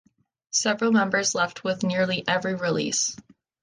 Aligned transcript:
Several 0.49 0.91
members 0.91 1.35
left 1.35 1.63
with 1.63 1.83
nearly 1.83 2.27
every 2.27 2.55
release. 2.55 3.15